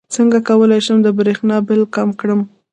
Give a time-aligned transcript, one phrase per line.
[0.15, 2.41] څنګه کولی شم د بریښنا بل کم کړم